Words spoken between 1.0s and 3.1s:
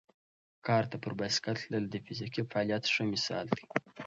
پر بایسکل تلل د فزیکي فعالیت ښه